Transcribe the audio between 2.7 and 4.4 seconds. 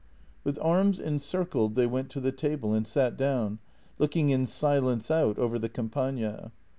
and sat down, looking